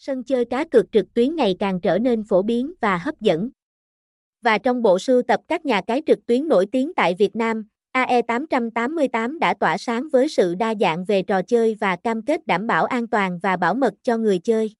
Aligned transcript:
Sân 0.00 0.24
chơi 0.24 0.44
cá 0.44 0.64
cược 0.64 0.92
trực 0.92 1.14
tuyến 1.14 1.36
ngày 1.36 1.56
càng 1.58 1.80
trở 1.80 1.98
nên 1.98 2.24
phổ 2.24 2.42
biến 2.42 2.72
và 2.80 2.98
hấp 2.98 3.20
dẫn. 3.20 3.50
Và 4.42 4.58
trong 4.58 4.82
bộ 4.82 4.98
sưu 4.98 5.22
tập 5.22 5.40
các 5.48 5.66
nhà 5.66 5.80
cái 5.86 6.02
trực 6.06 6.26
tuyến 6.26 6.48
nổi 6.48 6.66
tiếng 6.72 6.92
tại 6.96 7.14
Việt 7.18 7.36
Nam, 7.36 7.66
AE888 7.92 9.38
đã 9.38 9.54
tỏa 9.54 9.78
sáng 9.78 10.08
với 10.12 10.28
sự 10.28 10.54
đa 10.54 10.74
dạng 10.80 11.04
về 11.04 11.22
trò 11.22 11.42
chơi 11.42 11.76
và 11.80 11.96
cam 11.96 12.22
kết 12.22 12.46
đảm 12.46 12.66
bảo 12.66 12.84
an 12.84 13.06
toàn 13.06 13.38
và 13.42 13.56
bảo 13.56 13.74
mật 13.74 13.94
cho 14.02 14.16
người 14.16 14.38
chơi. 14.38 14.74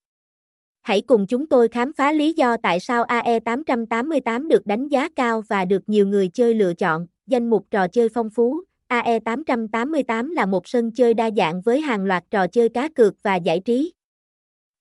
Hãy 0.83 1.01
cùng 1.01 1.27
chúng 1.27 1.47
tôi 1.47 1.69
khám 1.69 1.93
phá 1.93 2.13
lý 2.13 2.33
do 2.33 2.57
tại 2.63 2.81
sao 2.81 3.05
AE888 3.05 4.49
được 4.49 4.67
đánh 4.67 4.89
giá 4.89 5.09
cao 5.17 5.43
và 5.49 5.65
được 5.65 5.83
nhiều 5.87 6.07
người 6.07 6.29
chơi 6.29 6.55
lựa 6.55 6.75
chọn. 6.75 7.07
Danh 7.27 7.51
mục 7.51 7.67
trò 7.71 7.89
chơi 7.89 8.09
phong 8.09 8.31
phú, 8.31 8.61
AE888 8.89 10.33
là 10.33 10.47
một 10.47 10.69
sân 10.69 10.91
chơi 10.93 11.15
đa 11.15 11.31
dạng 11.37 11.61
với 11.61 11.81
hàng 11.81 12.05
loạt 12.05 12.25
trò 12.31 12.47
chơi 12.47 12.69
cá 12.69 12.89
cược 12.89 13.15
và 13.23 13.37
giải 13.37 13.61
trí. 13.61 13.93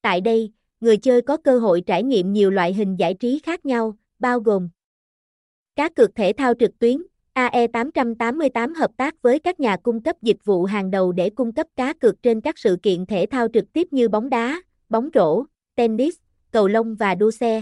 Tại 0.07 0.21
đây, 0.21 0.51
người 0.81 0.97
chơi 0.97 1.21
có 1.21 1.37
cơ 1.37 1.59
hội 1.59 1.81
trải 1.81 2.03
nghiệm 2.03 2.34
nhiều 2.34 2.52
loại 2.52 2.73
hình 2.73 2.95
giải 2.95 3.13
trí 3.13 3.39
khác 3.43 3.65
nhau, 3.65 3.98
bao 4.20 4.39
gồm 4.39 4.70
Cá 5.75 5.89
cược 5.89 6.15
thể 6.15 6.34
thao 6.38 6.53
trực 6.59 6.79
tuyến, 6.79 7.03
AE888 7.34 8.75
hợp 8.75 8.91
tác 8.98 9.21
với 9.21 9.39
các 9.39 9.59
nhà 9.59 9.77
cung 9.77 10.03
cấp 10.03 10.15
dịch 10.21 10.38
vụ 10.45 10.63
hàng 10.63 10.91
đầu 10.91 11.12
để 11.12 11.29
cung 11.29 11.51
cấp 11.51 11.67
cá 11.75 11.93
cược 11.93 12.23
trên 12.23 12.41
các 12.41 12.57
sự 12.57 12.77
kiện 12.84 13.05
thể 13.05 13.25
thao 13.31 13.48
trực 13.53 13.73
tiếp 13.73 13.88
như 13.91 14.09
bóng 14.09 14.29
đá, 14.29 14.62
bóng 14.89 15.09
rổ, 15.13 15.43
tennis, 15.75 16.15
cầu 16.51 16.67
lông 16.67 16.95
và 16.95 17.15
đua 17.15 17.31
xe. 17.31 17.62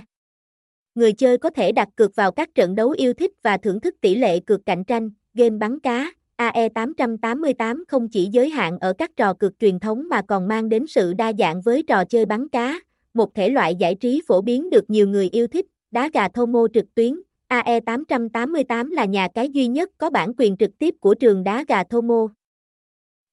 Người 0.95 1.13
chơi 1.13 1.37
có 1.37 1.49
thể 1.49 1.71
đặt 1.71 1.89
cược 1.95 2.15
vào 2.15 2.31
các 2.31 2.49
trận 2.55 2.75
đấu 2.75 2.89
yêu 2.89 3.13
thích 3.13 3.31
và 3.43 3.57
thưởng 3.57 3.79
thức 3.79 3.95
tỷ 4.01 4.15
lệ 4.15 4.39
cược 4.39 4.65
cạnh 4.65 4.83
tranh, 4.83 5.09
game 5.33 5.57
bắn 5.57 5.79
cá. 5.79 6.11
AE888 6.37 7.83
không 7.87 8.07
chỉ 8.09 8.29
giới 8.31 8.49
hạn 8.49 8.79
ở 8.79 8.93
các 8.93 9.11
trò 9.15 9.33
cược 9.33 9.59
truyền 9.59 9.79
thống 9.79 10.09
mà 10.09 10.21
còn 10.21 10.47
mang 10.47 10.69
đến 10.69 10.87
sự 10.87 11.13
đa 11.13 11.33
dạng 11.39 11.61
với 11.61 11.83
trò 11.83 12.05
chơi 12.05 12.25
bắn 12.25 12.49
cá, 12.49 12.79
một 13.13 13.35
thể 13.35 13.49
loại 13.49 13.75
giải 13.75 13.95
trí 13.95 14.21
phổ 14.27 14.41
biến 14.41 14.69
được 14.69 14.89
nhiều 14.89 15.07
người 15.07 15.29
yêu 15.31 15.47
thích, 15.47 15.65
đá 15.91 16.09
gà 16.13 16.27
thô 16.27 16.45
mô 16.45 16.67
trực 16.73 16.95
tuyến. 16.95 17.21
AE888 17.49 18.91
là 18.91 19.05
nhà 19.05 19.27
cái 19.35 19.49
duy 19.49 19.67
nhất 19.67 19.89
có 19.97 20.09
bản 20.09 20.33
quyền 20.37 20.57
trực 20.57 20.71
tiếp 20.79 20.95
của 20.99 21.15
trường 21.15 21.43
đá 21.43 21.63
gà 21.67 21.83
thô 21.83 22.01
mô. 22.01 22.27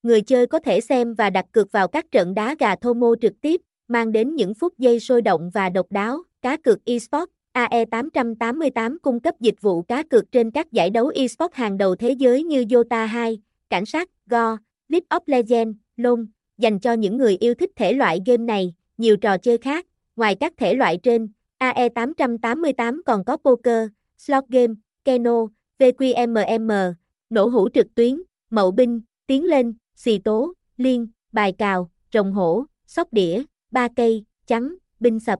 Người 0.02 0.22
chơi 0.22 0.46
có 0.46 0.58
thể 0.58 0.80
xem 0.80 1.14
và 1.14 1.30
đặt 1.30 1.46
cược 1.52 1.72
vào 1.72 1.88
các 1.88 2.10
trận 2.10 2.34
đá 2.34 2.54
gà 2.58 2.76
thô 2.76 2.94
mô 2.94 3.14
trực 3.16 3.40
tiếp, 3.40 3.60
mang 3.88 4.12
đến 4.12 4.34
những 4.34 4.54
phút 4.54 4.78
giây 4.78 5.00
sôi 5.00 5.22
động 5.22 5.50
và 5.54 5.68
độc 5.68 5.86
đáo. 5.90 6.22
Cá 6.42 6.56
cược 6.56 6.84
eSports 6.84 7.32
AE888 7.54 8.96
cung 9.02 9.20
cấp 9.20 9.34
dịch 9.40 9.60
vụ 9.60 9.82
cá 9.82 10.02
cược 10.02 10.32
trên 10.32 10.50
các 10.50 10.72
giải 10.72 10.90
đấu 10.90 11.12
eSports 11.14 11.54
hàng 11.54 11.78
đầu 11.78 11.96
thế 11.96 12.10
giới 12.10 12.42
như 12.42 12.64
Dota 12.70 13.06
2, 13.06 13.40
Cảnh 13.70 13.86
sát, 13.86 14.10
Go, 14.26 14.56
League 14.88 15.06
of 15.10 15.20
Legends, 15.26 15.76
LoL, 15.96 16.20
dành 16.58 16.80
cho 16.80 16.92
những 16.92 17.16
người 17.16 17.36
yêu 17.40 17.54
thích 17.54 17.70
thể 17.76 17.92
loại 17.92 18.20
game 18.26 18.44
này, 18.44 18.74
nhiều 18.98 19.16
trò 19.16 19.38
chơi 19.38 19.58
khác. 19.58 19.86
Ngoài 20.16 20.34
các 20.34 20.52
thể 20.56 20.74
loại 20.74 20.98
trên, 21.02 21.28
AE888 21.58 23.00
còn 23.06 23.24
có 23.24 23.36
poker, 23.36 23.88
slot 24.18 24.44
game, 24.48 24.74
keno, 25.04 25.46
VQMM, 25.78 26.94
nổ 27.30 27.46
hũ 27.46 27.68
trực 27.74 27.94
tuyến, 27.94 28.22
mậu 28.50 28.70
binh, 28.70 29.00
tiến 29.26 29.44
lên, 29.44 29.74
xì 29.94 30.18
tố, 30.18 30.52
liên, 30.76 31.08
bài 31.32 31.52
cào, 31.58 31.90
rồng 32.12 32.32
hổ, 32.32 32.64
sóc 32.86 33.12
đĩa, 33.12 33.42
ba 33.70 33.88
cây, 33.96 34.24
trắng, 34.46 34.74
binh 35.00 35.20
sập, 35.20 35.38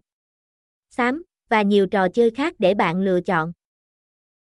xám, 0.90 1.22
và 1.52 1.62
nhiều 1.62 1.86
trò 1.86 2.08
chơi 2.08 2.30
khác 2.30 2.54
để 2.58 2.74
bạn 2.74 3.00
lựa 3.00 3.20
chọn. 3.20 3.52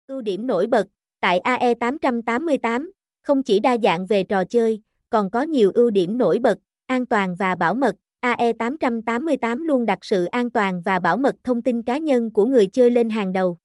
Ưu 0.07 0.21
điểm 0.21 0.47
nổi 0.47 0.67
bật, 0.67 0.87
tại 1.21 1.41
AE888, 1.45 2.91
không 3.23 3.43
chỉ 3.43 3.59
đa 3.59 3.77
dạng 3.83 4.07
về 4.07 4.25
trò 4.25 4.45
chơi, 4.45 4.81
còn 5.11 5.31
có 5.31 5.43
nhiều 5.43 5.71
ưu 5.75 5.91
điểm 5.91 6.19
nổi 6.19 6.39
bật, 6.39 6.59
an 6.87 7.07
toàn 7.07 7.35
và 7.35 7.55
bảo 7.55 7.75
mật. 7.75 7.95
AE888 8.21 9.65
luôn 9.65 9.87
đặt 9.87 9.98
sự 10.03 10.25
an 10.25 10.51
toàn 10.51 10.83
và 10.85 10.98
bảo 10.98 11.17
mật 11.17 11.35
thông 11.45 11.63
tin 11.63 11.83
cá 11.83 11.98
nhân 11.98 12.31
của 12.31 12.45
người 12.45 12.67
chơi 12.67 12.91
lên 12.91 13.11
hàng 13.11 13.33
đầu. 13.33 13.59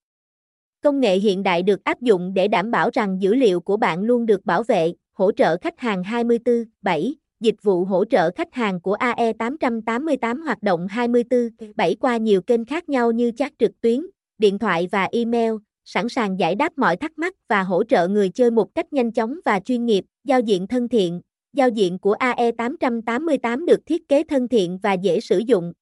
Công 0.82 1.00
nghệ 1.00 1.20
hiện 1.20 1.44
đại 1.44 1.64
được 1.64 1.84
áp 1.84 2.02
dụng 2.02 2.34
để 2.34 2.48
đảm 2.48 2.72
bảo 2.72 2.90
rằng 2.94 3.22
dữ 3.22 3.36
liệu 3.36 3.60
của 3.60 3.78
bạn 3.78 4.04
luôn 4.04 4.26
được 4.26 4.46
bảo 4.46 4.64
vệ, 4.64 4.94
hỗ 5.14 5.32
trợ 5.32 5.58
khách 5.62 5.80
hàng 5.80 6.04
24/7 6.04 7.14
dịch 7.42 7.64
vụ 7.64 7.86
hỗ 7.86 8.06
trợ 8.06 8.32
khách 8.32 8.54
hàng 8.54 8.82
của 8.82 8.96
AE888 8.96 10.44
hoạt 10.44 10.64
động 10.64 10.88
24/7 10.88 11.96
qua 12.00 12.18
nhiều 12.18 12.42
kênh 12.42 12.66
khác 12.66 12.90
nhau 12.90 13.12
như 13.12 13.32
chat 13.32 13.54
trực 13.60 13.82
tuyến, 13.82 14.06
điện 14.38 14.60
thoại 14.60 14.88
và 14.92 15.10
email, 15.12 15.54
sẵn 15.86 16.10
sàng 16.10 16.40
giải 16.40 16.56
đáp 16.56 16.78
mọi 16.78 16.98
thắc 16.98 17.18
mắc 17.18 17.36
và 17.50 17.64
hỗ 17.64 17.84
trợ 17.84 18.08
người 18.08 18.30
chơi 18.30 18.52
một 18.52 18.76
cách 18.76 18.94
nhanh 18.94 19.12
chóng 19.12 19.40
và 19.46 19.60
chuyên 19.60 19.86
nghiệp, 19.86 20.06
giao 20.24 20.40
diện 20.40 20.68
thân 20.68 20.88
thiện. 20.88 21.22
Giao 21.54 21.70
diện 21.70 22.00
của 22.00 22.16
AE888 22.20 23.66
được 23.66 23.86
thiết 23.86 24.10
kế 24.10 24.24
thân 24.24 24.48
thiện 24.48 24.80
và 24.84 24.94
dễ 24.94 25.20
sử 25.20 25.38
dụng, 25.38 25.74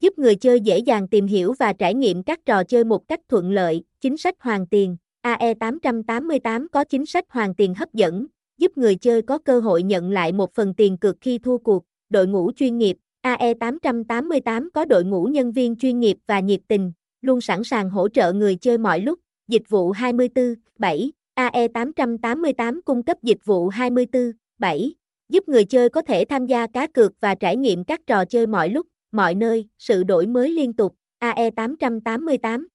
giúp 0.00 0.18
người 0.18 0.36
chơi 0.36 0.60
dễ 0.60 0.78
dàng 0.78 1.08
tìm 1.08 1.26
hiểu 1.26 1.54
và 1.58 1.72
trải 1.72 1.94
nghiệm 1.94 2.22
các 2.22 2.40
trò 2.46 2.64
chơi 2.64 2.84
một 2.84 3.08
cách 3.08 3.20
thuận 3.28 3.50
lợi. 3.50 3.82
Chính 4.00 4.16
sách 4.16 4.34
hoàn 4.40 4.66
tiền 4.66 4.96
AE888 5.22 6.66
có 6.72 6.84
chính 6.84 7.06
sách 7.06 7.24
hoàn 7.28 7.54
tiền 7.54 7.74
hấp 7.74 7.92
dẫn, 7.92 8.26
giúp 8.58 8.78
người 8.78 8.94
chơi 8.96 9.22
có 9.22 9.38
cơ 9.38 9.60
hội 9.60 9.82
nhận 9.82 10.10
lại 10.10 10.32
một 10.32 10.54
phần 10.54 10.74
tiền 10.74 10.96
cược 10.96 11.16
khi 11.20 11.38
thua 11.38 11.58
cuộc. 11.58 11.84
Đội 12.10 12.26
ngũ 12.26 12.52
chuyên 12.52 12.78
nghiệp 12.78 12.96
AE888 13.22 14.68
có 14.74 14.84
đội 14.84 15.04
ngũ 15.04 15.24
nhân 15.24 15.52
viên 15.52 15.76
chuyên 15.76 16.00
nghiệp 16.00 16.16
và 16.26 16.40
nhiệt 16.40 16.60
tình, 16.68 16.92
luôn 17.22 17.40
sẵn 17.40 17.64
sàng 17.64 17.90
hỗ 17.90 18.08
trợ 18.08 18.32
người 18.32 18.56
chơi 18.56 18.78
mọi 18.78 19.00
lúc. 19.00 19.18
Dịch 19.48 19.68
vụ 19.68 19.92
24/7 19.92 21.10
AE888 21.34 22.80
cung 22.84 23.02
cấp 23.02 23.16
dịch 23.22 23.44
vụ 23.44 23.68
24/7 23.68 24.92
giúp 25.28 25.48
người 25.48 25.64
chơi 25.64 25.88
có 25.88 26.02
thể 26.02 26.24
tham 26.24 26.46
gia 26.46 26.66
cá 26.66 26.86
cược 26.86 27.12
và 27.20 27.34
trải 27.34 27.56
nghiệm 27.56 27.84
các 27.84 28.00
trò 28.06 28.24
chơi 28.24 28.46
mọi 28.46 28.68
lúc, 28.68 28.86
mọi 29.12 29.34
nơi, 29.34 29.68
sự 29.78 30.04
đổi 30.04 30.26
mới 30.26 30.50
liên 30.50 30.72
tục. 30.72 30.94
AE888 31.20 32.66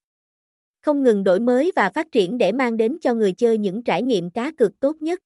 không 0.81 1.03
ngừng 1.03 1.23
đổi 1.23 1.39
mới 1.39 1.72
và 1.75 1.91
phát 1.95 2.12
triển 2.12 2.38
để 2.38 2.51
mang 2.51 2.78
đến 2.78 2.97
cho 3.01 3.13
người 3.13 3.31
chơi 3.31 3.57
những 3.57 3.84
trải 3.84 4.03
nghiệm 4.03 4.29
cá 4.29 4.51
cược 4.51 4.79
tốt 4.79 4.95
nhất. 5.00 5.19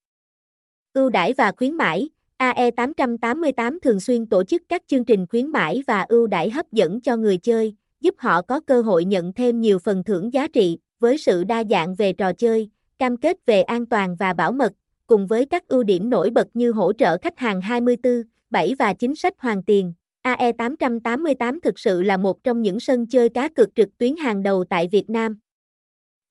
Ưu 0.93 1.09
đãi 1.09 1.33
và 1.33 1.51
khuyến 1.51 1.73
mãi 1.73 2.09
AE888 2.37 3.79
thường 3.79 3.99
xuyên 3.99 4.25
tổ 4.25 4.43
chức 4.43 4.61
các 4.69 4.83
chương 4.87 5.05
trình 5.05 5.25
khuyến 5.29 5.47
mãi 5.47 5.83
và 5.87 6.01
ưu 6.01 6.27
đãi 6.27 6.49
hấp 6.49 6.71
dẫn 6.71 7.01
cho 7.01 7.17
người 7.17 7.37
chơi, 7.37 7.75
giúp 8.01 8.15
họ 8.17 8.41
có 8.41 8.59
cơ 8.59 8.81
hội 8.81 9.05
nhận 9.05 9.33
thêm 9.33 9.61
nhiều 9.61 9.79
phần 9.79 10.03
thưởng 10.03 10.33
giá 10.33 10.47
trị, 10.47 10.77
với 10.99 11.17
sự 11.17 11.43
đa 11.43 11.63
dạng 11.69 11.95
về 11.95 12.13
trò 12.13 12.33
chơi, 12.33 12.69
cam 12.97 13.17
kết 13.17 13.37
về 13.45 13.61
an 13.61 13.85
toàn 13.85 14.15
và 14.15 14.33
bảo 14.33 14.51
mật, 14.51 14.73
cùng 15.07 15.27
với 15.27 15.45
các 15.45 15.67
ưu 15.67 15.83
điểm 15.83 16.09
nổi 16.09 16.29
bật 16.29 16.47
như 16.53 16.71
hỗ 16.71 16.93
trợ 16.93 17.17
khách 17.17 17.39
hàng 17.39 17.61
24/7 17.61 18.75
và 18.79 18.93
chính 18.93 19.15
sách 19.15 19.33
hoàn 19.37 19.63
tiền. 19.63 19.93
AE888 20.23 21.59
thực 21.63 21.79
sự 21.79 22.01
là 22.01 22.17
một 22.17 22.43
trong 22.43 22.61
những 22.61 22.79
sân 22.79 23.07
chơi 23.07 23.29
cá 23.29 23.49
cược 23.49 23.75
trực 23.75 23.97
tuyến 23.97 24.15
hàng 24.15 24.43
đầu 24.43 24.63
tại 24.69 24.87
Việt 24.91 25.09
Nam. 25.09 25.39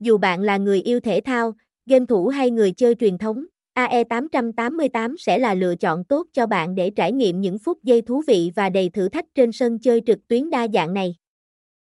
Dù 0.00 0.18
bạn 0.18 0.40
là 0.40 0.56
người 0.56 0.80
yêu 0.80 1.00
thể 1.00 1.20
thao, 1.24 1.54
game 1.86 2.06
thủ 2.06 2.28
hay 2.28 2.50
người 2.50 2.72
chơi 2.72 2.94
truyền 2.94 3.18
thống, 3.18 3.44
AE888 3.74 5.16
sẽ 5.18 5.38
là 5.38 5.54
lựa 5.54 5.76
chọn 5.76 6.04
tốt 6.04 6.26
cho 6.32 6.46
bạn 6.46 6.74
để 6.74 6.90
trải 6.90 7.12
nghiệm 7.12 7.40
những 7.40 7.58
phút 7.58 7.78
giây 7.82 8.02
thú 8.02 8.22
vị 8.26 8.52
và 8.56 8.68
đầy 8.68 8.88
thử 8.88 9.08
thách 9.08 9.24
trên 9.34 9.52
sân 9.52 9.78
chơi 9.78 10.00
trực 10.06 10.18
tuyến 10.28 10.50
đa 10.50 10.66
dạng 10.74 10.94
này. 10.94 11.14